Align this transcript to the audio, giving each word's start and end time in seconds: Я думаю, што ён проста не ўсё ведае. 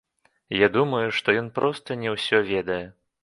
Я 0.65 0.69
думаю, 0.77 1.11
што 1.17 1.35
ён 1.43 1.51
проста 1.59 1.99
не 2.05 2.09
ўсё 2.17 2.37
ведае. 2.51 2.83